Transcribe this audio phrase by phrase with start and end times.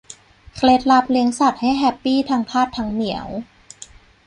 [0.55, 3.27] เคล็ดลับเลี้ยงสัตว์ให้แฮปปี้ทั้งทาสทั้งเหมียว